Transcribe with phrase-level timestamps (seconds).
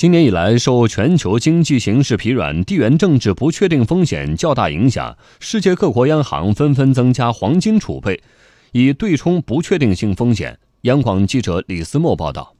[0.00, 8.18] 今年以来，受全球经济形势疲软、地缘政治不确定风险较大影响，世界各国央行纷纷增加黄金储备，
[8.72, 10.58] 以对冲不确定性风险。
[10.84, 12.54] 央广记者李思墨报道。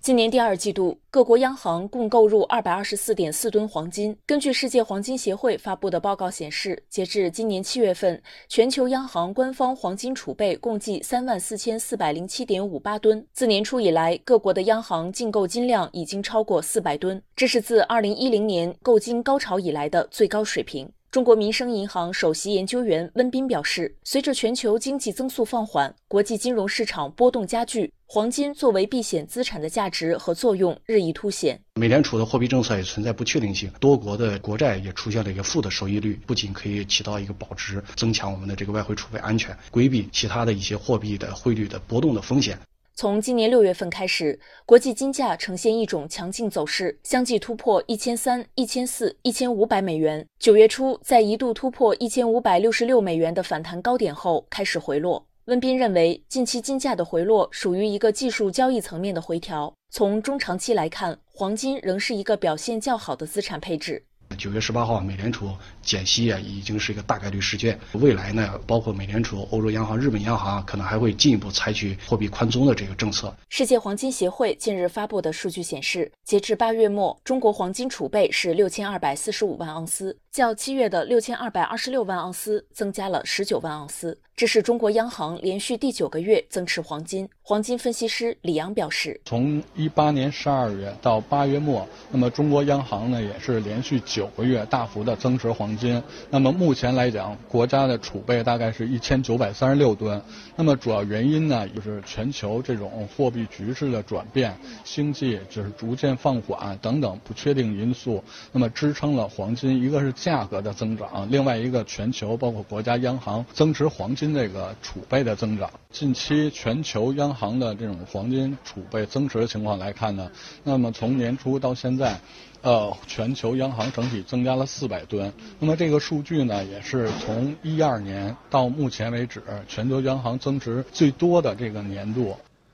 [0.00, 4.16] 今年第二季度，各国央行共购入二百二十四点四吨黄金。
[4.24, 13.26] 根据世界黄金协会发布的报告显示，截至今年七月份，全球央行官方黄金储备共计三万四千四百零七点五八吨。
[13.32, 20.90] 自年初以来，各国的央行净购金量已经超过四百吨，这是自二零一零年购金高潮以来的最高水平。
[21.10, 31.58] 中国民生银行首席研究员温彬表示，随着全球经济增速放缓，国际金融市场波动加剧，黄金作为避险资产的价值和作用日益凸显。
[31.76, 42.58] 美联储的货币政策也存在不确定性，多国的国债也出现了一个负的收益率，不仅可以起到一个保值、增强我们的这个外汇储备安全，规避其他的一些货币的汇率的波动的风险。
[43.00, 50.26] 从今年六月份开始，国际金价呈现一种强劲走势，相继突破一千三、一千四、一千五百美元。
[50.40, 55.24] 九月初，在一度突破一千五百六十六美元的反弹高点后，开始回落。
[55.44, 59.72] 温彬认为，近期金价的回落属于一个技术交易层面的回调。
[59.92, 64.06] 从中长期来看，黄金仍是一个表现较好的资产配置。
[64.38, 65.50] 九月十八号，美联储
[65.82, 67.76] 减息啊，已经是一个大概率事件。
[67.94, 73.36] 未来呢，包括美联储、欧洲央行、日本央行，可能还会进一步采取货币宽松的这个政策。
[73.48, 84.16] 世界黄金协会近日发布的数据显示，截至八月末，中国黄金储备是六千二百四十五万盎司，较七月的六千二百二十六万盎司增加了十九万盎司。
[84.36, 87.28] 这是中国央行连续第九个月增持黄金。
[87.42, 96.00] 黄金分析师李阳表示，从一八年十二月到八月末，那么中国央行呢也是连续九个月大幅的增持黄金。
[96.30, 100.22] 那么目前来讲，国家的储备大概是一千九百三十六吨。
[100.54, 114.28] 那么主要原因呢，就是全球这种货币局势的转变、经济就是逐渐放缓等等不确定因素，那么支撑了黄金一个是价格的增长，另外一个全球包括国家央行增持黄金。
[114.34, 120.30] 这个储备的增长，近期全球央行的这种黄金储备增持的情况来看呢，
[120.62, 122.20] 那么从年初到现在，
[122.60, 125.32] 呃，全球央行整体增加了四百吨。
[125.58, 132.36] 那么这个数据呢，也是从一二年到目前为止全球央行增持最多的这个年度。